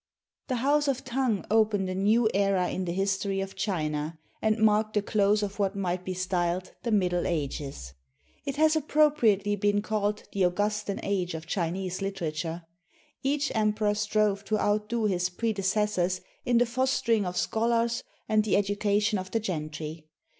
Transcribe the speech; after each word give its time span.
The 0.47 0.55
house 0.55 0.87
of 0.87 1.03
Tang 1.05 1.45
opened 1.51 1.87
a 1.87 1.93
new 1.93 2.27
era 2.33 2.69
in 2.69 2.85
the 2.85 2.91
history 2.91 3.39
of 3.39 3.55
China, 3.55 4.17
and 4.41 4.57
marked 4.57 4.95
the 4.95 5.03
close 5.03 5.43
of 5.43 5.59
what 5.59 5.75
might 5.75 6.03
be 6.03 6.15
styled 6.15 6.71
"the 6.81 6.89
Middle 6.89 7.27
Ages." 7.27 7.93
It 8.43 8.55
has 8.55 8.75
appropriately 8.75 9.55
been 9.55 9.83
called 9.83 10.23
the 10.31 10.41
Augustan 10.45 10.99
Age 11.03 11.35
of 11.35 11.45
Chinese 11.45 12.01
literature. 12.01 12.63
Each 13.21 13.51
emperor 13.53 13.93
strove 13.93 14.43
to 14.45 14.57
outdo 14.59 15.05
his 15.05 15.29
predecessors 15.29 16.21
in 16.47 16.57
the 16.57 16.65
fostering 16.65 17.23
of 17.23 17.37
scholars 17.37 18.03
and 18.27 18.43
the 18.43 18.57
education 18.57 19.19
of 19.19 19.29
the 19.29 19.39
gentry. 19.39 20.07